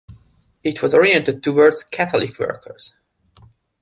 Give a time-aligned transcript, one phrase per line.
[0.63, 2.95] It was oriented towards Catholic workers.